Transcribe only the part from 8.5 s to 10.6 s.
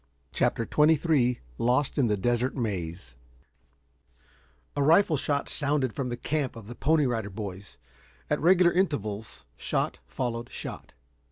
intervals shot followed